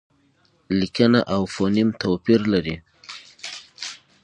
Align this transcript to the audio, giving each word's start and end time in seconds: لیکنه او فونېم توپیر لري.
لیکنه 0.79 1.19
او 1.33 1.41
فونېم 1.53 1.89
توپیر 2.01 2.41
لري. 2.53 2.75